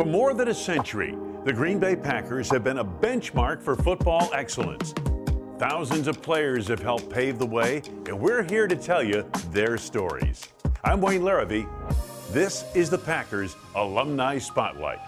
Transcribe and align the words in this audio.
For 0.00 0.06
more 0.06 0.32
than 0.32 0.48
a 0.48 0.54
century, 0.54 1.14
the 1.44 1.52
Green 1.52 1.78
Bay 1.78 1.94
Packers 1.94 2.48
have 2.52 2.64
been 2.64 2.78
a 2.78 2.84
benchmark 2.84 3.60
for 3.60 3.76
football 3.76 4.30
excellence. 4.32 4.94
Thousands 5.58 6.06
of 6.06 6.22
players 6.22 6.68
have 6.68 6.80
helped 6.80 7.10
pave 7.10 7.38
the 7.38 7.44
way, 7.44 7.82
and 8.06 8.18
we're 8.18 8.42
here 8.42 8.66
to 8.66 8.76
tell 8.76 9.02
you 9.02 9.30
their 9.50 9.76
stories. 9.76 10.48
I'm 10.84 11.02
Wayne 11.02 11.20
Larrivee. 11.20 11.68
This 12.32 12.64
is 12.74 12.88
the 12.88 12.96
Packers 12.96 13.56
Alumni 13.74 14.38
Spotlight. 14.38 15.00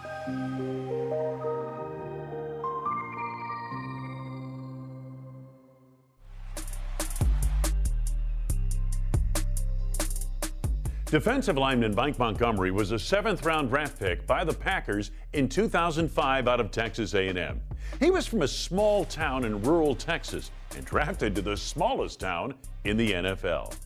Defensive 11.13 11.59
lineman 11.59 11.95
Mike 11.95 12.19
Montgomery 12.19 12.71
was 12.71 12.91
a 12.91 12.99
seventh 12.99 13.45
round 13.45 13.69
draft 13.69 13.99
pick 13.99 14.27
by 14.27 14.45
the 14.45 14.53
Packers 14.55 15.11
in 15.35 15.47
2005 15.47 16.49
out 16.49 16.59
of 16.59 16.71
Texas 16.71 17.13
A&M. 17.13 17.61
He 18.01 18.11
was 18.11 18.27
from 18.27 18.41
a 18.41 18.49
small 18.49 19.05
town 19.05 19.45
in 19.45 19.61
rural 19.61 19.95
Texas 19.95 20.51
and 20.75 20.87
drafted 20.87 21.35
to 21.35 21.43
the 21.43 21.55
smallest 21.55 22.19
town 22.19 22.55
in 22.85 22.97
the 22.97 23.13
NFL. 23.13 23.77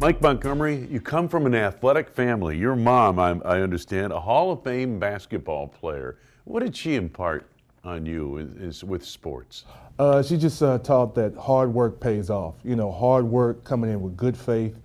Mike 0.00 0.22
Montgomery, 0.22 0.88
you 0.90 0.98
come 0.98 1.28
from 1.28 1.44
an 1.44 1.54
athletic 1.54 2.08
family. 2.08 2.56
Your 2.56 2.74
mom, 2.74 3.18
I, 3.18 3.38
I 3.44 3.60
understand, 3.60 4.14
a 4.14 4.20
Hall 4.20 4.50
of 4.50 4.64
Fame 4.64 4.98
basketball 4.98 5.68
player. 5.68 6.16
What 6.44 6.60
did 6.60 6.74
she 6.74 6.94
impart 6.94 7.46
on 7.84 8.06
you 8.06 8.38
is, 8.58 8.82
with 8.82 9.04
sports? 9.04 9.66
Uh, 9.98 10.22
she 10.22 10.38
just 10.38 10.62
uh, 10.62 10.78
taught 10.78 11.14
that 11.16 11.36
hard 11.36 11.74
work 11.74 12.00
pays 12.00 12.30
off. 12.30 12.54
You 12.64 12.76
know, 12.76 12.90
hard 12.90 13.26
work, 13.26 13.62
coming 13.62 13.90
in 13.90 14.00
with 14.00 14.16
good 14.16 14.38
faith, 14.38 14.78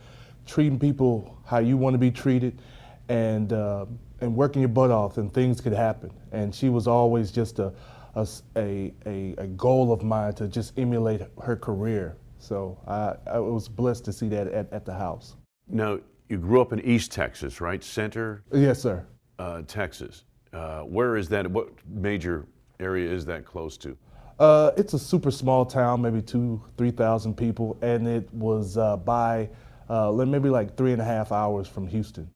treating 0.47 0.79
people 0.79 1.37
how 1.45 1.59
you 1.59 1.77
want 1.77 1.93
to 1.93 1.99
be 1.99 2.11
treated, 2.11 2.61
and 3.09 3.53
uh, 3.53 3.85
and 4.21 4.35
working 4.35 4.61
your 4.61 4.69
butt 4.69 4.91
off, 4.91 5.17
and 5.17 5.33
things 5.33 5.61
could 5.61 5.73
happen. 5.73 6.11
And 6.31 6.53
she 6.53 6.69
was 6.69 6.87
always 6.87 7.31
just 7.31 7.59
a 7.59 7.73
a, 8.15 8.91
a, 9.05 9.35
a 9.37 9.47
goal 9.47 9.91
of 9.91 10.03
mine 10.03 10.33
to 10.33 10.47
just 10.47 10.77
emulate 10.79 11.21
her 11.43 11.55
career. 11.55 12.17
So 12.39 12.77
I, 12.87 13.13
I 13.31 13.39
was 13.39 13.69
blessed 13.69 14.05
to 14.05 14.13
see 14.13 14.27
that 14.29 14.47
at, 14.47 14.71
at 14.73 14.85
the 14.85 14.93
house. 14.93 15.35
Now, 15.67 15.99
you 16.29 16.37
grew 16.37 16.61
up 16.61 16.73
in 16.73 16.79
East 16.81 17.11
Texas, 17.11 17.61
right? 17.61 17.83
Center? 17.83 18.43
Yes, 18.51 18.81
sir. 18.81 19.05
Uh, 19.37 19.61
Texas. 19.67 20.23
Uh, 20.53 20.81
where 20.81 21.15
is 21.17 21.29
that? 21.29 21.45
What 21.45 21.69
major 21.87 22.45
area 22.79 23.11
is 23.11 23.25
that 23.25 23.45
close 23.45 23.77
to? 23.77 23.95
Uh, 24.39 24.71
it's 24.77 24.93
a 24.93 24.99
super 24.99 25.31
small 25.31 25.65
town, 25.65 26.01
maybe 26.01 26.21
two, 26.21 26.61
three 26.77 26.91
thousand 26.91 27.35
people, 27.35 27.77
and 27.81 28.07
it 28.07 28.31
was 28.33 28.77
uh, 28.77 28.97
by 28.97 29.49
uh, 29.89 30.11
maybe 30.11 30.49
like 30.49 30.75
three 30.75 30.93
and 30.93 31.01
a 31.01 31.05
half 31.05 31.31
hours 31.31 31.67
from 31.67 31.87
Houston. 31.87 32.29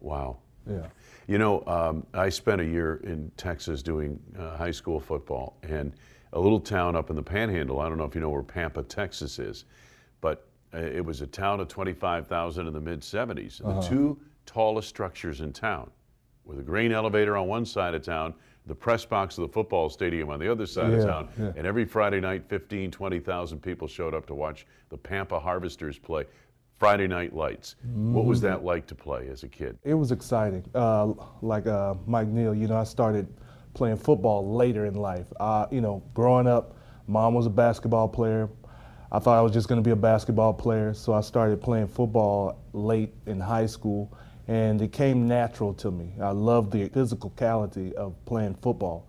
Wow. 0.00 0.38
Yeah. 0.68 0.86
You 1.26 1.38
know, 1.38 1.62
um, 1.66 2.06
I 2.14 2.28
spent 2.28 2.60
a 2.60 2.64
year 2.64 3.00
in 3.04 3.30
Texas 3.36 3.82
doing 3.82 4.18
uh, 4.38 4.56
high 4.56 4.70
school 4.70 4.98
football, 4.98 5.58
and 5.62 5.92
a 6.32 6.40
little 6.40 6.60
town 6.60 6.96
up 6.96 7.10
in 7.10 7.16
the 7.16 7.22
Panhandle. 7.22 7.80
I 7.80 7.88
don't 7.88 7.98
know 7.98 8.04
if 8.04 8.14
you 8.14 8.20
know 8.20 8.30
where 8.30 8.42
Pampa, 8.42 8.82
Texas 8.82 9.38
is, 9.38 9.64
but 10.20 10.46
uh, 10.74 10.78
it 10.78 11.04
was 11.04 11.20
a 11.20 11.26
town 11.26 11.60
of 11.60 11.68
25,000 11.68 12.66
in 12.66 12.72
the 12.72 12.80
mid 12.80 13.00
70s. 13.00 13.64
Uh-huh. 13.64 13.80
The 13.80 13.86
two 13.86 14.18
tallest 14.46 14.88
structures 14.88 15.40
in 15.40 15.52
town, 15.52 15.90
with 16.44 16.58
a 16.58 16.62
grain 16.62 16.92
elevator 16.92 17.36
on 17.36 17.46
one 17.46 17.64
side 17.64 17.94
of 17.94 18.02
town, 18.02 18.34
the 18.66 18.74
press 18.74 19.04
box 19.04 19.38
of 19.38 19.42
the 19.42 19.52
football 19.52 19.88
stadium 19.88 20.28
on 20.28 20.38
the 20.38 20.50
other 20.50 20.66
side 20.66 20.92
yeah, 20.92 20.98
of 20.98 21.04
town, 21.06 21.28
yeah. 21.38 21.52
and 21.56 21.66
every 21.66 21.86
Friday 21.86 22.20
night, 22.20 22.44
15, 22.48 22.90
20,000 22.90 23.60
people 23.60 23.88
showed 23.88 24.14
up 24.14 24.26
to 24.26 24.34
watch 24.34 24.66
the 24.90 24.96
Pampa 24.96 25.40
Harvesters 25.40 25.98
play. 25.98 26.26
Friday 26.78 27.08
Night 27.08 27.34
Lights. 27.34 27.74
Mm-hmm. 27.86 28.14
What 28.14 28.24
was 28.24 28.40
that 28.42 28.64
like 28.64 28.86
to 28.86 28.94
play 28.94 29.28
as 29.28 29.42
a 29.42 29.48
kid? 29.48 29.78
It 29.82 29.94
was 29.94 30.12
exciting. 30.12 30.64
Uh, 30.74 31.12
like 31.42 31.66
uh, 31.66 31.94
Mike 32.06 32.28
Neal, 32.28 32.54
you 32.54 32.68
know, 32.68 32.76
I 32.76 32.84
started 32.84 33.26
playing 33.74 33.96
football 33.96 34.54
later 34.54 34.86
in 34.86 34.94
life. 34.94 35.26
Uh, 35.40 35.66
you 35.70 35.80
know, 35.80 36.02
growing 36.14 36.46
up, 36.46 36.76
mom 37.08 37.34
was 37.34 37.46
a 37.46 37.50
basketball 37.50 38.08
player. 38.08 38.48
I 39.10 39.18
thought 39.18 39.38
I 39.38 39.40
was 39.40 39.52
just 39.52 39.68
going 39.68 39.82
to 39.82 39.84
be 39.84 39.90
a 39.90 39.96
basketball 39.96 40.52
player, 40.52 40.94
so 40.94 41.14
I 41.14 41.22
started 41.22 41.60
playing 41.60 41.88
football 41.88 42.62
late 42.72 43.14
in 43.26 43.40
high 43.40 43.66
school, 43.66 44.12
and 44.46 44.80
it 44.82 44.92
came 44.92 45.26
natural 45.26 45.72
to 45.74 45.90
me. 45.90 46.12
I 46.20 46.30
loved 46.30 46.72
the 46.72 46.88
physicality 46.90 47.92
of 47.94 48.14
playing 48.26 48.54
football, 48.56 49.08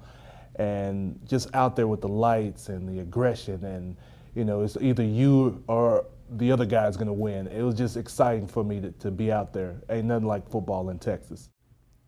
and 0.55 1.19
just 1.27 1.53
out 1.53 1.75
there 1.75 1.87
with 1.87 2.01
the 2.01 2.07
lights 2.07 2.69
and 2.69 2.87
the 2.87 3.01
aggression, 3.01 3.63
and 3.65 3.97
you 4.35 4.45
know, 4.45 4.61
it's 4.61 4.77
either 4.79 5.03
you 5.03 5.61
or 5.67 6.05
the 6.37 6.51
other 6.51 6.65
guy's 6.65 6.95
going 6.97 7.07
to 7.07 7.13
win. 7.13 7.47
It 7.47 7.61
was 7.61 7.75
just 7.75 7.97
exciting 7.97 8.47
for 8.47 8.63
me 8.63 8.79
to, 8.81 8.91
to 8.91 9.11
be 9.11 9.31
out 9.31 9.53
there. 9.53 9.81
Ain't 9.89 10.05
nothing 10.05 10.27
like 10.27 10.49
football 10.49 10.89
in 10.89 10.99
Texas. 10.99 11.49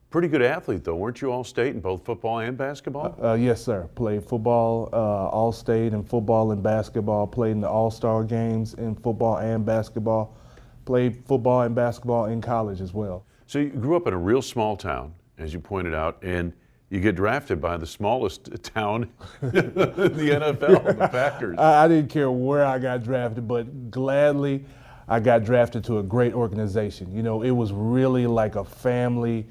Pretty 0.10 0.28
good 0.28 0.42
athlete, 0.42 0.84
though, 0.84 0.96
weren't 0.96 1.22
you 1.22 1.32
all 1.32 1.44
state 1.46 1.74
in 1.74 1.80
both 1.80 2.04
football 2.04 2.40
and 2.40 2.58
basketball? 2.58 3.16
Uh, 3.22 3.30
uh, 3.30 3.34
yes, 3.36 3.64
sir. 3.64 3.88
Played 3.96 4.26
football, 4.26 4.90
uh, 4.92 5.30
all 5.30 5.54
state 5.54 5.94
in 5.94 6.04
football 6.04 6.52
and 6.52 6.62
basketball. 6.62 7.26
Played 7.26 7.52
in 7.52 7.62
the 7.62 7.70
all 7.70 7.90
star 7.90 8.26
games 8.26 8.74
in 8.74 8.94
football 8.94 9.38
and 9.38 9.66
basketball. 9.66 10.36
Played 10.84 11.26
football 11.26 11.62
and 11.62 11.74
basketball 11.74 12.26
in 12.26 12.42
college 12.42 12.82
as 12.82 12.94
well. 12.94 13.26
So 13.48 13.60
you 13.60 13.70
grew 13.70 13.96
up 13.96 14.06
in 14.06 14.14
a 14.14 14.18
real 14.18 14.42
small 14.42 14.76
town, 14.76 15.14
as 15.38 15.54
you 15.54 15.62
pointed 15.62 15.94
out, 15.94 16.18
and 16.22 16.52
you 16.92 17.00
get 17.00 17.16
drafted 17.16 17.62
by 17.62 17.78
the 17.78 17.88
smallest 17.88 18.52
town 18.64 19.10
in 19.42 19.50
the 19.50 20.60
NFL, 20.60 21.00
the 21.00 21.08
Packers. 21.12 21.58
I, 21.58 21.86
I, 21.86 21.88
didn't 21.88 22.10
care 22.10 22.30
where 22.30 22.66
I 22.66 22.78
got 22.78 23.02
drafted, 23.02 23.48
but 23.48 23.90
gladly 23.90 24.66
I 25.08 25.22
got 25.22 25.46
drafted 25.46 25.86
to 25.86 26.00
a 26.00 26.04
great 26.04 26.34
organization. 26.34 27.10
You 27.12 27.24
know, 27.24 27.44
it 27.44 27.52
was 27.52 27.72
really 27.72 28.28
like 28.28 28.56
a 28.56 28.66
family 28.66 29.48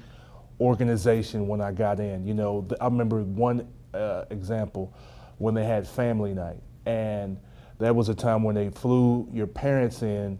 organization 0.59 1.47
when 1.47 1.61
I 1.61 1.71
got 1.71 1.99
in. 1.99 2.25
You 2.27 2.35
know, 2.35 2.67
I 2.79 2.85
remember 2.85 3.23
one 3.23 3.67
uh, 3.95 4.25
example 4.29 4.93
when 5.39 5.55
they 5.55 5.65
had 5.65 5.87
family 5.87 6.35
night, 6.35 6.61
and 6.85 7.39
that 7.79 7.95
was 7.95 8.09
a 8.09 8.15
time 8.15 8.43
when 8.43 8.53
they 8.53 8.69
flew 8.69 9.27
your 9.33 9.47
parents 9.47 10.03
in, 10.03 10.37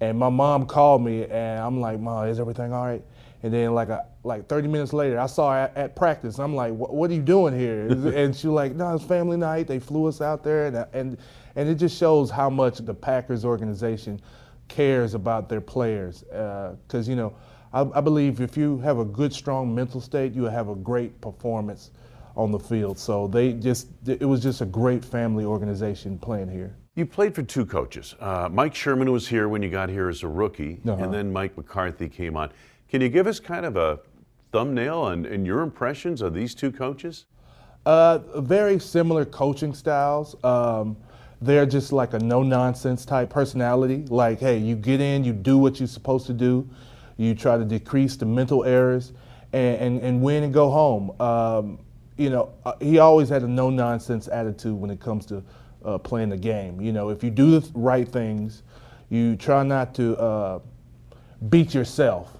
and 0.00 0.18
my 0.18 0.28
mom 0.28 0.66
called 0.66 1.02
me, 1.02 1.24
and 1.24 1.60
I'm 1.60 1.80
like, 1.80 1.98
"Mom, 1.98 2.28
is 2.28 2.38
everything 2.38 2.74
all 2.74 2.84
right?" 2.84 3.02
And 3.46 3.54
then 3.54 3.74
like 3.74 3.90
a, 3.90 4.04
like 4.24 4.48
30 4.48 4.66
minutes 4.66 4.92
later, 4.92 5.20
I 5.20 5.26
saw 5.26 5.52
her 5.52 5.58
at, 5.58 5.76
at 5.76 5.94
practice. 5.94 6.40
I'm 6.40 6.56
like, 6.56 6.72
"What 6.72 7.08
are 7.08 7.14
you 7.14 7.22
doing 7.22 7.56
here?" 7.56 7.86
and 7.88 8.34
she 8.34 8.48
was 8.48 8.54
like, 8.54 8.74
"No, 8.74 8.92
it's 8.92 9.04
family 9.04 9.36
night. 9.36 9.68
They 9.68 9.78
flew 9.78 10.06
us 10.06 10.20
out 10.20 10.42
there," 10.42 10.66
and 10.66 10.76
and 10.92 11.16
and 11.54 11.68
it 11.68 11.76
just 11.76 11.96
shows 11.96 12.28
how 12.28 12.50
much 12.50 12.78
the 12.78 12.92
Packers 12.92 13.44
organization 13.44 14.20
cares 14.66 15.14
about 15.14 15.48
their 15.48 15.60
players, 15.60 16.24
because 16.24 17.06
uh, 17.06 17.10
you 17.10 17.14
know 17.14 17.36
I, 17.72 17.86
I 17.94 18.00
believe 18.00 18.40
if 18.40 18.56
you 18.56 18.78
have 18.78 18.98
a 18.98 19.04
good, 19.04 19.32
strong 19.32 19.72
mental 19.72 20.00
state, 20.00 20.32
you 20.32 20.42
have 20.44 20.68
a 20.68 20.74
great 20.74 21.20
performance 21.20 21.92
on 22.34 22.50
the 22.50 22.58
field. 22.58 22.98
So 22.98 23.28
they 23.28 23.52
just, 23.52 23.88
it 24.06 24.26
was 24.26 24.42
just 24.42 24.60
a 24.60 24.66
great 24.66 25.04
family 25.04 25.44
organization 25.44 26.18
playing 26.18 26.48
here. 26.48 26.74
You 26.96 27.06
played 27.06 27.34
for 27.34 27.42
two 27.42 27.66
coaches. 27.66 28.16
Uh, 28.18 28.48
Mike 28.50 28.74
Sherman 28.74 29.12
was 29.12 29.28
here 29.28 29.48
when 29.48 29.62
you 29.62 29.68
got 29.68 29.88
here 29.88 30.08
as 30.08 30.22
a 30.22 30.28
rookie, 30.28 30.80
uh-huh. 30.86 31.04
and 31.04 31.12
then 31.12 31.32
Mike 31.32 31.56
McCarthy 31.56 32.08
came 32.08 32.36
on. 32.36 32.50
Can 32.88 33.00
you 33.00 33.08
give 33.08 33.26
us 33.26 33.40
kind 33.40 33.66
of 33.66 33.76
a 33.76 33.98
thumbnail 34.52 35.08
and, 35.08 35.46
your 35.46 35.60
impressions 35.60 36.22
of 36.22 36.34
these 36.34 36.54
two 36.54 36.70
coaches? 36.70 37.26
Uh, 37.84 38.18
very 38.40 38.78
similar 38.78 39.24
coaching 39.24 39.74
styles. 39.74 40.36
Um, 40.44 40.96
they're 41.42 41.66
just 41.66 41.92
like 41.92 42.14
a 42.14 42.18
no 42.18 42.42
nonsense 42.42 43.04
type 43.04 43.28
personality. 43.28 44.04
Like, 44.08 44.38
hey, 44.38 44.58
you 44.58 44.76
get 44.76 45.00
in, 45.00 45.24
you 45.24 45.32
do 45.32 45.58
what 45.58 45.80
you're 45.80 45.88
supposed 45.88 46.26
to 46.28 46.32
do. 46.32 46.68
You 47.16 47.34
try 47.34 47.58
to 47.58 47.64
decrease 47.64 48.16
the 48.16 48.26
mental 48.26 48.64
errors, 48.64 49.12
and, 49.52 49.76
and, 49.78 50.00
and 50.02 50.22
win 50.22 50.44
and 50.44 50.54
go 50.54 50.70
home. 50.70 51.20
Um, 51.20 51.78
you 52.16 52.30
know, 52.30 52.52
uh, 52.64 52.74
he 52.80 52.98
always 52.98 53.28
had 53.28 53.42
a 53.42 53.48
no 53.48 53.68
nonsense 53.68 54.28
attitude 54.28 54.74
when 54.74 54.90
it 54.90 55.00
comes 55.00 55.26
to 55.26 55.42
uh, 55.84 55.98
playing 55.98 56.30
the 56.30 56.36
game. 56.36 56.80
You 56.80 56.92
know, 56.92 57.10
if 57.10 57.22
you 57.22 57.30
do 57.30 57.58
the 57.58 57.70
right 57.74 58.08
things, 58.08 58.62
you 59.10 59.36
try 59.36 59.62
not 59.62 59.94
to 59.96 60.16
uh, 60.16 60.58
beat 61.48 61.74
yourself 61.74 62.36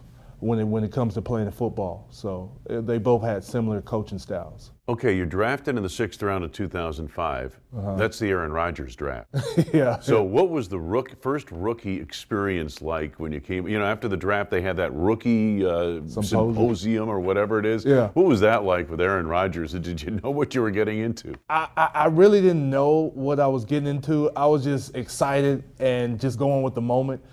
when 0.46 0.58
it, 0.58 0.64
when 0.64 0.84
it 0.84 0.92
comes 0.92 1.14
to 1.14 1.22
playing 1.22 1.50
football. 1.50 2.06
So 2.10 2.52
uh, 2.70 2.80
they 2.80 2.98
both 2.98 3.22
had 3.22 3.42
similar 3.42 3.82
coaching 3.82 4.18
styles. 4.18 4.70
Okay, 4.88 5.16
you're 5.16 5.26
drafted 5.26 5.76
in 5.76 5.82
the 5.82 5.88
sixth 5.88 6.22
round 6.22 6.44
of 6.44 6.52
2005. 6.52 7.58
Uh-huh. 7.76 7.96
That's 7.96 8.20
the 8.20 8.28
Aaron 8.28 8.52
Rodgers 8.52 8.94
draft. 8.94 9.34
yeah. 9.74 9.98
So, 9.98 10.22
what 10.22 10.48
was 10.48 10.68
the 10.68 10.78
rook, 10.78 11.20
first 11.20 11.50
rookie 11.50 12.00
experience 12.00 12.80
like 12.80 13.18
when 13.18 13.32
you 13.32 13.40
came? 13.40 13.66
You 13.66 13.80
know, 13.80 13.84
after 13.84 14.06
the 14.06 14.16
draft, 14.16 14.48
they 14.48 14.62
had 14.62 14.76
that 14.76 14.94
rookie 14.94 15.66
uh, 15.66 16.06
symposium. 16.06 16.54
symposium. 16.54 17.08
or 17.08 17.18
whatever 17.18 17.58
it 17.58 17.66
is. 17.66 17.84
Yeah. 17.84 18.10
What 18.10 18.26
was 18.26 18.38
that 18.42 18.62
like 18.62 18.88
with 18.88 19.00
Aaron 19.00 19.26
Rodgers? 19.26 19.72
Did 19.86 20.00
you 20.00 20.20
know 20.22 20.30
what 20.30 20.54
you 20.54 20.62
were 20.62 20.70
getting 20.70 21.00
into? 21.00 21.34
I, 21.48 21.68
I, 21.76 21.90
I 21.92 22.06
really 22.06 22.40
didn't 22.40 22.70
know 22.70 23.10
what 23.14 23.40
I 23.40 23.48
was 23.48 23.64
getting 23.64 23.88
into. 23.88 24.30
I 24.36 24.46
was 24.46 24.62
just 24.62 24.94
excited 24.94 25.64
and 25.80 26.20
just 26.20 26.38
going 26.38 26.62
with 26.62 26.76
the 26.76 26.80
moment. 26.80 27.24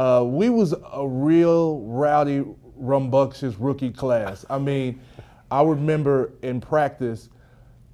Uh, 0.00 0.24
we 0.24 0.48
was 0.48 0.72
a 0.94 1.06
real 1.06 1.80
rowdy, 1.80 2.42
rumbunctious 2.78 3.54
rookie 3.58 3.90
class. 3.90 4.46
I 4.48 4.56
mean 4.56 4.98
I 5.50 5.62
remember 5.62 6.32
in 6.40 6.58
practice, 6.58 7.28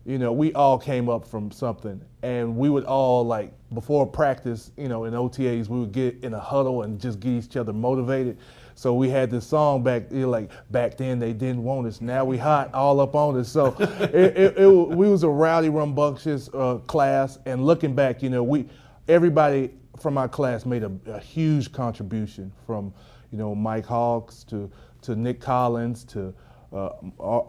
you 0.04 0.18
know, 0.18 0.30
we 0.32 0.52
all 0.52 0.78
came 0.78 1.08
up 1.08 1.26
from 1.26 1.50
something, 1.50 2.00
and 2.22 2.56
we 2.56 2.70
would 2.70 2.84
all 2.84 3.26
like 3.26 3.50
before 3.74 4.06
practice, 4.06 4.70
you 4.76 4.86
know, 4.86 5.02
in 5.06 5.14
OTAs, 5.14 5.68
we 5.68 5.80
would 5.80 5.90
get 5.90 6.22
in 6.22 6.34
a 6.34 6.38
huddle 6.38 6.82
and 6.82 7.00
just 7.00 7.18
get 7.18 7.30
each 7.30 7.56
other 7.56 7.72
motivated. 7.72 8.38
So 8.76 8.94
we 8.94 9.08
had 9.08 9.28
this 9.28 9.44
song 9.44 9.82
back, 9.82 10.04
you 10.12 10.20
know, 10.20 10.30
like 10.30 10.52
back 10.70 10.96
then 10.96 11.18
they 11.18 11.32
didn't 11.32 11.64
want 11.64 11.88
us, 11.88 12.00
now 12.00 12.24
we 12.24 12.38
hot, 12.38 12.72
all 12.72 13.00
up 13.00 13.16
on 13.16 13.36
us. 13.36 13.48
So 13.48 13.74
it, 13.80 14.14
it, 14.14 14.58
it, 14.58 14.68
we 14.68 15.08
was 15.08 15.24
a 15.24 15.28
rowdy, 15.28 15.70
rambunctious 15.70 16.50
uh, 16.54 16.76
class, 16.86 17.40
and 17.46 17.66
looking 17.66 17.96
back, 17.96 18.22
you 18.22 18.30
know, 18.30 18.44
we 18.44 18.68
everybody 19.08 19.72
from 19.98 20.18
our 20.18 20.28
class 20.28 20.66
made 20.66 20.82
a, 20.82 20.92
a 21.06 21.18
huge 21.18 21.72
contribution, 21.72 22.52
from 22.66 22.92
you 23.30 23.38
know 23.38 23.54
Mike 23.54 23.86
Hawks 23.86 24.44
to 24.44 24.70
to 25.02 25.16
Nick 25.16 25.40
Collins 25.40 26.04
to 26.04 26.34
uh, 26.72 26.90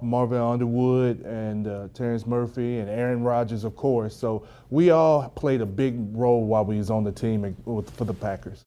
Marviel 0.03 0.53
Underwood 0.53 1.21
and 1.21 1.67
uh, 1.67 1.87
Terrence 1.93 2.25
Murphy 2.25 2.79
and 2.79 2.89
Aaron 2.89 3.23
Rodgers, 3.23 3.63
of 3.63 3.75
course. 3.75 4.15
So 4.15 4.47
we 4.69 4.91
all 4.91 5.29
played 5.29 5.61
a 5.61 5.65
big 5.65 5.95
role 6.15 6.45
while 6.45 6.65
we 6.65 6.77
was 6.77 6.89
on 6.89 7.03
the 7.03 7.11
team 7.11 7.55
for 7.65 8.05
the 8.05 8.13
Packers. 8.13 8.66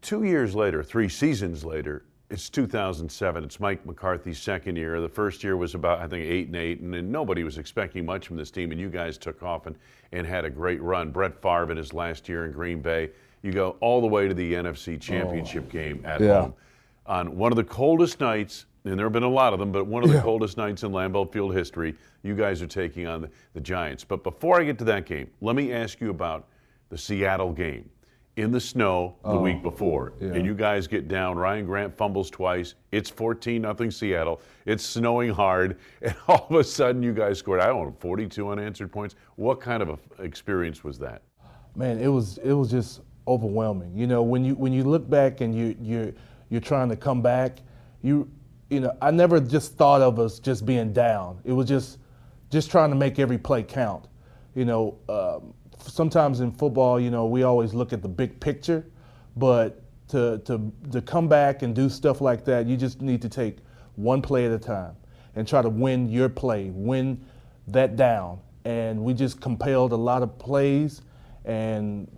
two 0.00 0.24
years 0.24 0.54
later, 0.54 0.82
three 0.82 1.08
seasons 1.08 1.64
later, 1.64 2.04
it's 2.30 2.48
2007. 2.48 3.42
It's 3.42 3.58
Mike 3.58 3.84
McCarthy's 3.84 4.38
second 4.38 4.76
year. 4.76 5.00
The 5.00 5.08
first 5.08 5.42
year 5.42 5.56
was 5.56 5.74
about, 5.74 5.98
I 5.98 6.06
think, 6.06 6.24
eight 6.24 6.46
and 6.46 6.56
eight, 6.56 6.80
and, 6.80 6.94
and 6.94 7.10
nobody 7.10 7.42
was 7.42 7.58
expecting 7.58 8.06
much 8.06 8.28
from 8.28 8.36
this 8.36 8.52
team. 8.52 8.70
And 8.70 8.80
you 8.80 8.88
guys 8.88 9.18
took 9.18 9.42
off 9.42 9.66
and, 9.66 9.76
and 10.12 10.26
had 10.26 10.44
a 10.44 10.50
great 10.50 10.80
run. 10.80 11.10
Brett 11.10 11.42
Favre 11.42 11.72
in 11.72 11.76
his 11.76 11.92
last 11.92 12.28
year 12.28 12.46
in 12.46 12.52
Green 12.52 12.80
Bay. 12.80 13.10
You 13.42 13.52
go 13.52 13.76
all 13.80 14.00
the 14.00 14.06
way 14.06 14.28
to 14.28 14.34
the 14.34 14.52
NFC 14.52 14.94
oh. 14.94 14.98
Championship 14.98 15.64
oh, 15.68 15.72
game 15.72 16.02
at 16.04 16.20
yeah. 16.20 16.42
home 16.42 16.54
on 17.06 17.36
one 17.36 17.50
of 17.50 17.56
the 17.56 17.64
coldest 17.64 18.20
nights, 18.20 18.66
and 18.84 18.96
there 18.96 19.06
have 19.06 19.12
been 19.12 19.24
a 19.24 19.28
lot 19.28 19.52
of 19.52 19.58
them, 19.58 19.72
but 19.72 19.86
one 19.86 20.04
of 20.04 20.10
the 20.10 20.16
yeah. 20.16 20.22
coldest 20.22 20.56
nights 20.56 20.84
in 20.84 20.92
Lambeau 20.92 21.30
Field 21.30 21.52
history. 21.54 21.96
You 22.22 22.36
guys 22.36 22.62
are 22.62 22.66
taking 22.66 23.06
on 23.06 23.22
the, 23.22 23.30
the 23.54 23.60
Giants. 23.60 24.04
But 24.04 24.22
before 24.22 24.60
I 24.60 24.64
get 24.64 24.78
to 24.78 24.84
that 24.84 25.04
game, 25.04 25.28
let 25.40 25.56
me 25.56 25.72
ask 25.72 26.00
you 26.00 26.10
about 26.10 26.46
the 26.90 26.98
Seattle 26.98 27.52
game 27.52 27.88
in 28.36 28.52
the 28.52 28.60
snow 28.60 29.16
the 29.22 29.30
oh, 29.30 29.40
week 29.40 29.62
before, 29.62 30.12
yeah. 30.20 30.28
and 30.28 30.46
you 30.46 30.54
guys 30.54 30.86
get 30.86 31.08
down. 31.08 31.36
Ryan 31.36 31.66
Grant 31.66 31.96
fumbles 31.96 32.30
twice. 32.30 32.74
It's 32.92 33.10
14 33.10 33.60
nothing 33.60 33.90
Seattle. 33.90 34.40
It's 34.66 34.84
snowing 34.84 35.30
hard, 35.30 35.78
and 36.02 36.14
all 36.28 36.46
of 36.48 36.56
a 36.56 36.64
sudden 36.64 37.02
you 37.02 37.12
guys 37.12 37.38
scored. 37.38 37.60
I 37.60 37.66
don't 37.66 37.84
know 37.84 37.96
42 37.98 38.48
unanswered 38.48 38.92
points. 38.92 39.16
What 39.36 39.60
kind 39.60 39.82
of 39.82 39.90
a 39.90 40.22
experience 40.22 40.84
was 40.84 40.98
that? 41.00 41.22
Man, 41.74 41.98
it 41.98 42.08
was 42.08 42.38
it 42.38 42.52
was 42.52 42.70
just 42.70 43.00
overwhelming. 43.26 43.96
You 43.96 44.06
know, 44.06 44.22
when 44.22 44.44
you 44.44 44.54
when 44.54 44.72
you 44.72 44.84
look 44.84 45.08
back 45.08 45.40
and 45.40 45.54
you 45.54 45.76
you 45.80 46.14
you're 46.48 46.60
trying 46.60 46.88
to 46.88 46.96
come 46.96 47.22
back, 47.22 47.58
you 48.02 48.30
you 48.70 48.80
know, 48.80 48.96
I 49.02 49.10
never 49.10 49.40
just 49.40 49.76
thought 49.76 50.00
of 50.00 50.18
us 50.20 50.38
just 50.38 50.64
being 50.64 50.92
down. 50.92 51.40
It 51.44 51.52
was 51.52 51.68
just 51.68 51.98
just 52.48 52.70
trying 52.70 52.90
to 52.90 52.96
make 52.96 53.18
every 53.18 53.38
play 53.38 53.62
count. 53.62 54.06
You 54.54 54.64
know. 54.64 54.98
Um, 55.08 55.54
sometimes 55.82 56.40
in 56.40 56.52
football, 56.52 57.00
you 57.00 57.10
know, 57.10 57.26
we 57.26 57.42
always 57.42 57.74
look 57.74 57.92
at 57.92 58.02
the 58.02 58.08
big 58.08 58.40
picture, 58.40 58.84
but 59.36 59.82
to, 60.08 60.38
to, 60.44 60.72
to 60.92 61.00
come 61.00 61.28
back 61.28 61.62
and 61.62 61.74
do 61.74 61.88
stuff 61.88 62.20
like 62.20 62.44
that, 62.44 62.66
you 62.66 62.76
just 62.76 63.00
need 63.00 63.22
to 63.22 63.28
take 63.28 63.58
one 63.96 64.20
play 64.20 64.46
at 64.46 64.52
a 64.52 64.58
time 64.58 64.94
and 65.36 65.46
try 65.46 65.62
to 65.62 65.68
win 65.68 66.08
your 66.08 66.28
play, 66.28 66.70
win 66.70 67.24
that 67.68 67.96
down. 67.96 68.40
And 68.64 69.02
we 69.02 69.14
just 69.14 69.40
compelled 69.40 69.92
a 69.92 69.96
lot 69.96 70.22
of 70.22 70.38
plays 70.38 71.02
and 71.44 72.08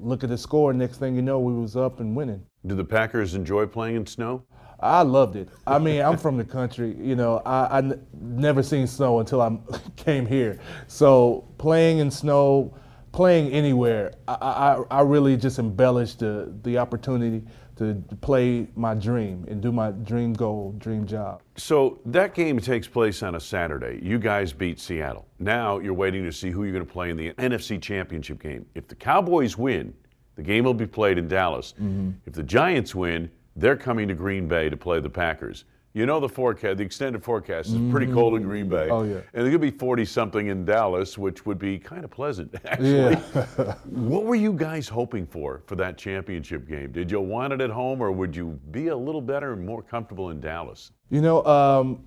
look 0.00 0.24
at 0.24 0.30
the 0.30 0.38
score. 0.38 0.72
Next 0.72 0.98
thing 0.98 1.14
you 1.14 1.22
know, 1.22 1.38
we 1.38 1.52
was 1.52 1.76
up 1.76 2.00
and 2.00 2.16
winning. 2.16 2.44
Do 2.66 2.74
the 2.74 2.84
Packers 2.84 3.34
enjoy 3.34 3.66
playing 3.66 3.96
in 3.96 4.06
snow? 4.06 4.44
I 4.80 5.02
loved 5.02 5.36
it. 5.36 5.48
I 5.64 5.78
mean, 5.78 6.02
I'm 6.02 6.18
from 6.18 6.36
the 6.36 6.44
country. 6.44 6.96
You 7.00 7.14
know, 7.14 7.40
I, 7.46 7.66
I 7.66 7.78
n- 7.78 8.04
never 8.20 8.64
seen 8.64 8.88
snow 8.88 9.20
until 9.20 9.40
I 9.40 9.56
came 9.96 10.26
here. 10.26 10.58
So 10.88 11.46
playing 11.58 11.98
in 11.98 12.10
snow, 12.10 12.74
playing 13.12 13.52
anywhere, 13.52 14.14
I, 14.26 14.34
I, 14.40 14.98
I 14.98 15.00
really 15.02 15.36
just 15.36 15.58
embellished 15.58 16.18
the, 16.20 16.52
the 16.62 16.78
opportunity 16.78 17.44
to 17.76 17.94
play 18.20 18.68
my 18.76 18.94
dream 18.94 19.44
and 19.48 19.60
do 19.60 19.72
my 19.72 19.90
dream 19.90 20.32
goal, 20.32 20.74
dream 20.78 21.06
job. 21.06 21.42
So 21.56 22.00
that 22.06 22.34
game 22.34 22.58
takes 22.58 22.86
place 22.86 23.22
on 23.22 23.34
a 23.34 23.40
Saturday. 23.40 23.98
You 24.02 24.18
guys 24.18 24.52
beat 24.52 24.78
Seattle. 24.78 25.26
Now 25.38 25.78
you're 25.78 25.94
waiting 25.94 26.24
to 26.24 26.32
see 26.32 26.50
who 26.50 26.64
you're 26.64 26.72
going 26.72 26.86
to 26.86 26.92
play 26.92 27.10
in 27.10 27.16
the 27.16 27.32
NFC 27.34 27.80
Championship 27.80 28.40
game. 28.40 28.66
If 28.74 28.88
the 28.88 28.94
Cowboys 28.94 29.56
win, 29.56 29.94
the 30.36 30.42
game 30.42 30.64
will 30.64 30.74
be 30.74 30.86
played 30.86 31.18
in 31.18 31.28
Dallas. 31.28 31.74
Mm-hmm. 31.74 32.10
If 32.26 32.34
the 32.34 32.42
Giants 32.42 32.94
win, 32.94 33.30
they're 33.56 33.76
coming 33.76 34.08
to 34.08 34.14
Green 34.14 34.48
Bay 34.48 34.68
to 34.68 34.76
play 34.76 35.00
the 35.00 35.10
Packers. 35.10 35.64
You 35.94 36.06
know 36.06 36.20
the 36.20 36.28
forecast, 36.28 36.78
the 36.78 36.84
extended 36.84 37.22
forecast 37.22 37.68
is 37.68 37.74
pretty 37.90 38.06
mm-hmm. 38.06 38.14
cold 38.14 38.34
in 38.36 38.42
Green 38.42 38.66
Bay. 38.66 38.88
Oh 38.88 39.02
yeah. 39.02 39.20
And 39.34 39.46
it 39.46 39.50
could 39.50 39.60
be 39.60 39.70
40 39.70 40.06
something 40.06 40.46
in 40.46 40.64
Dallas, 40.64 41.18
which 41.18 41.44
would 41.44 41.58
be 41.58 41.78
kind 41.78 42.02
of 42.02 42.10
pleasant 42.10 42.54
actually. 42.64 43.10
Yeah. 43.34 43.74
what 43.84 44.24
were 44.24 44.34
you 44.34 44.54
guys 44.54 44.88
hoping 44.88 45.26
for 45.26 45.62
for 45.66 45.76
that 45.76 45.98
championship 45.98 46.66
game? 46.66 46.92
Did 46.92 47.10
you 47.10 47.20
want 47.20 47.52
it 47.52 47.60
at 47.60 47.68
home 47.68 48.00
or 48.00 48.10
would 48.10 48.34
you 48.34 48.58
be 48.70 48.88
a 48.88 48.96
little 48.96 49.20
better 49.20 49.52
and 49.52 49.66
more 49.66 49.82
comfortable 49.82 50.30
in 50.30 50.40
Dallas? 50.40 50.92
You 51.10 51.20
know, 51.20 51.44
um, 51.44 52.02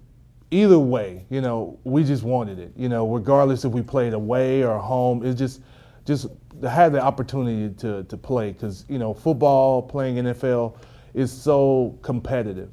either 0.50 0.80
way, 0.80 1.28
you 1.30 1.42
know, 1.42 1.80
we 1.84 2.04
just 2.04 2.24
wanted 2.24 2.58
it. 2.58 2.74
You 2.76 2.90
know, 2.90 3.08
regardless 3.08 3.66
if 3.66 3.72
we 3.72 3.84
played 3.84 4.14
away 4.14 4.64
or 4.64 4.80
home, 4.80 5.24
it's 5.24 5.38
just 5.38 5.62
just 6.06 6.28
had 6.68 6.92
the 6.92 7.02
opportunity 7.02 7.72
to 7.76 8.04
to 8.06 8.18
play 8.18 8.52
cuz 8.54 8.86
you 8.90 8.98
know, 8.98 9.14
football, 9.14 9.84
playing 9.84 10.16
NFL 10.16 10.76
is 11.14 11.32
so 11.32 12.00
competitive 12.02 12.72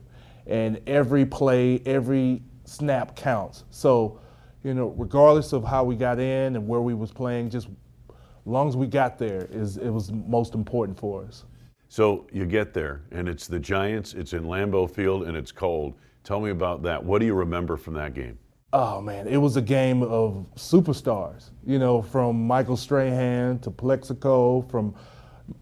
and 0.53 0.79
every 0.87 1.25
play, 1.25 1.81
every 1.87 2.43
snap 2.67 3.17
counts. 3.17 3.65
So, 3.71 4.21
you 4.63 4.75
know, 4.75 4.89
regardless 4.99 5.55
of 5.55 5.65
how 5.65 5.83
we 5.83 5.97
got 5.97 6.19
in 6.19 6.57
and 6.57 6.69
where 6.69 6.83
we 6.83 6.93
was 6.93 7.11
playing, 7.11 7.49
just 7.49 7.69
as 8.09 8.15
long 8.45 8.69
as 8.69 8.77
we 8.77 8.87
got 8.87 9.19
there, 9.19 9.49
is 9.51 9.79
it 9.79 9.89
was 9.89 10.13
most 10.13 10.55
important 10.55 10.99
for 10.99 11.25
us. 11.25 11.45
So 11.89 12.27
you 12.33 12.45
get 12.45 12.75
there, 12.75 13.01
and 13.13 13.31
it's 13.31 13.47
the 13.47 13.59
Giants. 13.59 14.13
It's 14.13 14.35
in 14.35 14.45
Lambeau 14.45 14.91
Field, 14.91 15.23
and 15.25 15.37
it's 15.37 15.53
cold. 15.53 15.95
Tell 16.23 16.41
me 16.41 16.51
about 16.51 16.83
that. 16.83 17.03
What 17.03 17.21
do 17.21 17.27
you 17.27 17.35
remember 17.35 17.79
from 17.79 17.95
that 17.95 18.13
game? 18.13 18.39
Oh 18.75 19.01
man, 19.01 19.27
it 19.27 19.39
was 19.39 19.57
a 19.57 19.63
game 19.63 20.03
of 20.03 20.47
superstars. 20.57 21.51
You 21.65 21.79
know, 21.79 22.03
from 22.03 22.47
Michael 22.47 22.77
Strahan 22.77 23.59
to 23.61 23.71
Plaxico, 23.71 24.63
from 24.63 24.95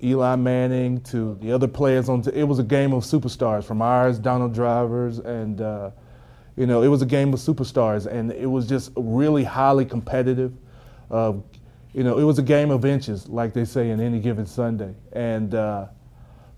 Eli 0.03 0.37
Manning 0.37 1.01
to 1.03 1.37
the 1.41 1.53
other 1.53 1.69
players 1.69 2.09
on. 2.09 2.23
T- 2.23 2.31
it 2.35 2.45
was 2.45 2.59
a 2.59 2.65
game 2.65 2.93
of 2.93 3.05
superstars 3.05 3.65
from 3.65 3.83
ours, 3.83 4.19
Donald 4.19 4.55
Drivers, 4.55 5.19
and 5.19 5.61
uh, 5.61 5.91
you 6.57 6.67
know 6.67 6.83
it 6.83 6.89
was 6.89 7.03
a 7.03 7.07
game 7.07 7.33
of 7.33 7.41
superstars, 7.41 8.07
and 8.07 8.31
it 8.33 8.47
was 8.47 8.67
just 8.67 8.93
really 8.97 9.45
highly 9.45 9.85
competitive. 9.85 10.53
Uh, 11.11 11.35
you 11.93 12.05
know, 12.05 12.19
it 12.19 12.23
was 12.23 12.39
a 12.39 12.43
game 12.43 12.71
of 12.71 12.85
inches, 12.85 13.29
like 13.29 13.53
they 13.53 13.65
say 13.65 13.91
in 13.91 14.01
any 14.01 14.21
given 14.21 14.47
Sunday, 14.47 14.95
and 15.13 15.55
uh, 15.55 15.87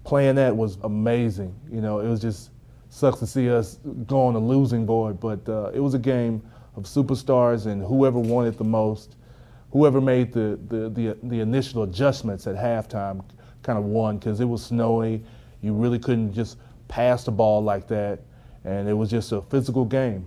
playing 0.04 0.34
that 0.34 0.54
was 0.54 0.76
amazing. 0.82 1.54
You 1.70 1.80
know, 1.80 2.00
it 2.00 2.08
was 2.08 2.20
just 2.20 2.50
sucks 2.90 3.18
to 3.20 3.26
see 3.26 3.50
us 3.50 3.78
go 4.06 4.20
on 4.26 4.34
a 4.34 4.38
losing 4.38 4.84
board, 4.84 5.18
but 5.18 5.48
uh, 5.48 5.70
it 5.72 5.80
was 5.80 5.94
a 5.94 5.98
game 5.98 6.42
of 6.76 6.84
superstars 6.84 7.66
and 7.66 7.82
whoever 7.82 8.18
won 8.18 8.46
it 8.46 8.58
the 8.58 8.64
most, 8.64 9.16
whoever 9.72 10.00
made 10.00 10.32
the, 10.32 10.58
the, 10.68 10.88
the, 10.90 11.18
the 11.24 11.40
initial 11.40 11.82
adjustments 11.82 12.46
at 12.46 12.54
halftime 12.54 13.24
kind 13.62 13.78
of 13.78 13.84
won 13.84 14.18
because 14.18 14.40
it 14.40 14.44
was 14.44 14.64
snowy. 14.64 15.24
You 15.62 15.72
really 15.72 15.98
couldn't 15.98 16.32
just 16.32 16.58
pass 16.88 17.24
the 17.24 17.30
ball 17.32 17.62
like 17.62 17.88
that, 17.88 18.20
and 18.64 18.88
it 18.88 18.92
was 18.92 19.10
just 19.10 19.32
a 19.32 19.40
physical 19.42 19.84
game. 19.84 20.26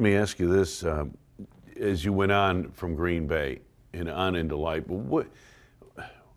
Let 0.00 0.04
me 0.04 0.16
ask 0.16 0.38
you 0.38 0.50
this: 0.50 0.82
uh, 0.82 1.04
as 1.78 2.06
you 2.06 2.14
went 2.14 2.32
on 2.32 2.70
from 2.70 2.94
Green 2.94 3.26
Bay 3.26 3.58
and 3.92 4.08
on 4.08 4.34
into 4.34 4.56
life, 4.56 4.88
what, 4.88 5.26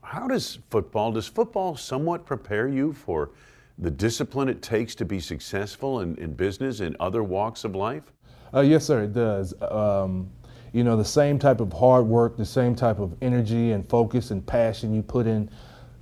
how 0.01 0.27
does 0.27 0.60
football? 0.70 1.13
Does 1.13 1.27
football 1.27 1.77
somewhat 1.77 2.25
prepare 2.25 2.67
you 2.67 2.91
for 2.91 3.32
the 3.77 3.89
discipline 3.89 4.50
it 4.50 4.62
takes 4.62 4.96
to 4.96 5.05
be 5.05 5.22
successful 5.22 6.01
in, 6.01 6.17
in 6.17 6.34
business 6.34 6.82
and 6.82 6.98
other 7.00 7.24
walks 7.24 7.63
of 7.63 7.74
life? 7.74 8.03
Uh, 8.53 8.60
yes, 8.60 8.84
sir, 8.84 9.03
it 9.03 9.13
does. 9.13 9.53
Um, 9.62 10.29
you 10.74 10.84
know, 10.84 10.98
the 10.98 11.05
same 11.05 11.39
type 11.39 11.62
of 11.62 11.72
hard 11.72 12.05
work, 12.05 12.36
the 12.36 12.46
same 12.46 12.75
type 12.75 13.00
of 13.00 13.15
energy 13.22 13.72
and 13.72 13.88
focus 13.88 14.32
and 14.32 14.46
passion 14.46 14.93
you 14.93 15.01
put 15.01 15.25
in 15.25 15.50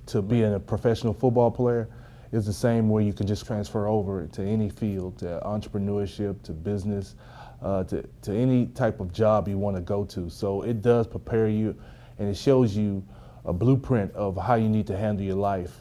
to 0.06 0.20
being 0.20 0.54
a 0.54 0.58
professional 0.58 1.14
football 1.14 1.52
player 1.52 1.88
is 2.32 2.44
the 2.44 2.52
same 2.52 2.88
way 2.88 3.04
you 3.04 3.12
can 3.12 3.28
just 3.28 3.46
transfer 3.46 3.86
over 3.86 4.26
to 4.26 4.42
any 4.42 4.68
field, 4.68 5.16
to 5.18 5.40
entrepreneurship, 5.44 6.42
to 6.42 6.50
business 6.50 7.14
uh, 7.62 7.84
to, 7.84 8.02
to 8.22 8.34
any 8.34 8.66
type 8.66 9.00
of 9.00 9.12
job 9.12 9.48
you 9.48 9.58
want 9.58 9.76
to 9.76 9.82
go 9.82 10.04
to. 10.04 10.28
So 10.28 10.62
it 10.62 10.82
does 10.82 11.06
prepare 11.06 11.48
you 11.48 11.76
and 12.18 12.28
it 12.28 12.36
shows 12.36 12.76
you 12.76 13.04
a 13.44 13.52
blueprint 13.52 14.12
of 14.14 14.36
how 14.36 14.54
you 14.54 14.68
need 14.68 14.86
to 14.88 14.96
handle 14.96 15.24
your 15.24 15.36
life. 15.36 15.76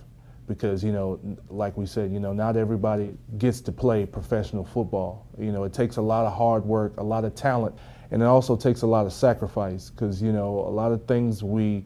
Because, 0.47 0.83
you 0.83 0.91
know, 0.91 1.19
like 1.49 1.77
we 1.77 1.85
said, 1.85 2.11
you 2.11 2.19
know, 2.19 2.33
not 2.33 2.57
everybody 2.57 3.15
gets 3.37 3.61
to 3.61 3.71
play 3.71 4.05
professional 4.05 4.65
football. 4.65 5.27
You 5.37 5.51
know, 5.51 5.63
it 5.63 5.73
takes 5.73 5.97
a 5.97 6.01
lot 6.01 6.25
of 6.25 6.33
hard 6.33 6.65
work, 6.65 6.97
a 6.97 7.03
lot 7.03 7.23
of 7.23 7.35
talent, 7.35 7.75
and 8.09 8.21
it 8.21 8.25
also 8.25 8.57
takes 8.57 8.81
a 8.81 8.87
lot 8.87 9.05
of 9.05 9.13
sacrifice 9.13 9.89
because, 9.89 10.21
you 10.21 10.33
know, 10.33 10.59
a 10.59 10.69
lot 10.69 10.91
of 10.91 11.05
things 11.05 11.41
we 11.41 11.85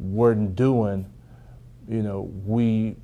weren't 0.00 0.54
doing, 0.54 1.06
you 1.88 2.02
know, 2.02 2.30
we 2.44 2.96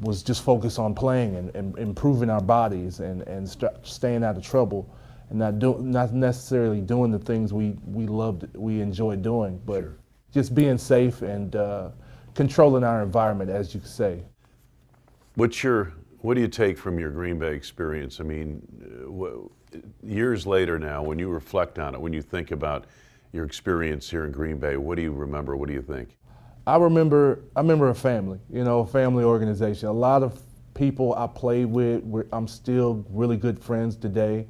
was 0.00 0.22
just 0.22 0.42
focused 0.42 0.78
on 0.78 0.94
playing 0.94 1.36
and, 1.36 1.54
and 1.54 1.76
improving 1.76 2.30
our 2.30 2.40
bodies 2.40 3.00
and, 3.00 3.20
and 3.22 3.46
st- 3.46 3.72
staying 3.82 4.24
out 4.24 4.36
of 4.36 4.42
trouble 4.42 4.88
and 5.30 5.38
not 5.38 5.58
do, 5.58 5.78
not 5.80 6.12
necessarily 6.12 6.80
doing 6.80 7.10
the 7.10 7.18
things 7.18 7.52
we 7.52 7.76
we 7.86 8.06
loved 8.06 8.46
we 8.56 8.80
enjoy 8.80 9.16
doing, 9.16 9.60
but 9.64 9.80
sure. 9.80 9.96
just 10.32 10.54
being 10.54 10.76
safe 10.76 11.22
and 11.22 11.56
uh, 11.56 11.90
controlling 12.34 12.84
our 12.84 13.02
environment, 13.02 13.50
as 13.50 13.74
you 13.74 13.80
say. 13.84 14.22
What's 15.36 15.62
your 15.62 15.94
what 16.18 16.34
do 16.34 16.40
you 16.40 16.48
take 16.48 16.76
from 16.76 16.98
your 16.98 17.10
Green 17.10 17.38
Bay 17.38 17.54
experience? 17.54 18.20
I 18.20 18.24
mean, 18.24 18.60
uh, 19.22 19.78
years 20.02 20.46
later 20.46 20.78
now, 20.78 21.02
when 21.02 21.18
you 21.18 21.28
reflect 21.28 21.78
on 21.78 21.94
it, 21.94 22.00
when 22.00 22.12
you 22.12 22.20
think 22.20 22.50
about 22.50 22.84
your 23.32 23.44
experience 23.44 24.10
here 24.10 24.26
in 24.26 24.32
Green 24.32 24.58
Bay, 24.58 24.76
what 24.76 24.96
do 24.96 25.02
you 25.02 25.12
remember? 25.12 25.56
What 25.56 25.68
do 25.68 25.74
you 25.74 25.82
think? 25.82 26.18
I 26.66 26.76
remember 26.76 27.44
I 27.54 27.60
remember 27.60 27.88
a 27.88 27.94
family, 27.94 28.40
you 28.52 28.64
know, 28.64 28.80
a 28.80 28.86
family 28.86 29.24
organization. 29.24 29.88
A 29.88 29.92
lot 29.92 30.24
of 30.24 30.40
people 30.74 31.14
I 31.14 31.26
played 31.26 31.66
with, 31.66 32.02
I'm 32.32 32.48
still 32.48 33.04
really 33.10 33.36
good 33.36 33.62
friends 33.62 33.96
today. 33.96 34.46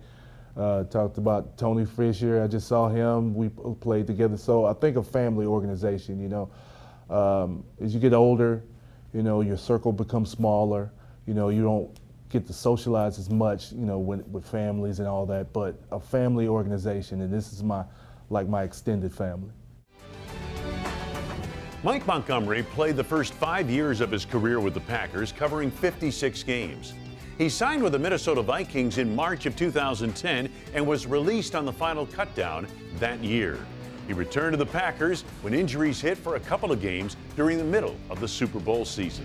Uh, 0.57 0.85
talked 0.85 1.16
about 1.16 1.57
Tony 1.57 1.85
Fisher. 1.85 2.42
I 2.42 2.47
just 2.47 2.66
saw 2.66 2.88
him. 2.88 3.35
We 3.35 3.49
played 3.49 4.07
together. 4.07 4.37
So 4.37 4.64
I 4.64 4.73
think 4.73 4.97
a 4.97 5.02
family 5.02 5.47
organization. 5.47 6.21
You 6.21 6.28
know, 6.28 6.50
um, 7.14 7.64
as 7.80 7.95
you 7.95 8.00
get 8.00 8.12
older, 8.12 8.64
you 9.14 9.23
know 9.23 9.40
your 9.42 9.57
circle 9.57 9.92
becomes 9.92 10.30
smaller. 10.30 10.92
You 11.26 11.35
know, 11.35 11.50
you 11.50 11.62
don't 11.62 11.97
get 12.30 12.47
to 12.49 12.52
socialize 12.52 13.19
as 13.19 13.30
much. 13.30 13.71
You 13.73 13.87
know, 13.87 13.99
with, 13.99 14.26
with 14.26 14.45
families 14.45 14.99
and 14.99 15.07
all 15.07 15.25
that. 15.26 15.52
But 15.52 15.80
a 15.92 16.00
family 16.00 16.49
organization, 16.49 17.21
and 17.21 17.33
this 17.33 17.52
is 17.52 17.62
my 17.62 17.85
like 18.28 18.49
my 18.49 18.64
extended 18.64 19.14
family. 19.14 19.50
Mike 21.83 22.07
Montgomery 22.07 22.62
played 22.62 22.97
the 22.97 23.04
first 23.04 23.33
five 23.33 23.71
years 23.71 24.02
of 24.02 24.11
his 24.11 24.26
career 24.26 24.61
with 24.61 24.75
the 24.75 24.80
Packers, 24.80 25.33
covering 25.33 25.71
56 25.71 26.42
games. 26.42 26.92
He 27.40 27.49
signed 27.49 27.82
with 27.82 27.92
the 27.92 27.99
Minnesota 27.99 28.42
Vikings 28.42 28.99
in 28.99 29.16
March 29.16 29.47
of 29.47 29.56
2010 29.56 30.50
and 30.75 30.87
was 30.87 31.06
released 31.06 31.54
on 31.54 31.64
the 31.64 31.73
final 31.73 32.06
cutdown 32.06 32.68
that 32.99 33.25
year. 33.25 33.59
He 34.06 34.12
returned 34.12 34.52
to 34.52 34.59
the 34.59 34.66
Packers 34.66 35.23
when 35.40 35.54
injuries 35.54 36.02
hit 36.02 36.18
for 36.18 36.37
a 36.37 36.40
couple 36.40 36.70
of 36.70 36.82
games 36.82 37.16
during 37.37 37.56
the 37.56 37.64
middle 37.64 37.97
of 38.11 38.20
the 38.20 38.28
Super 38.28 38.61
Bowl 38.61 38.85
season. 38.85 39.25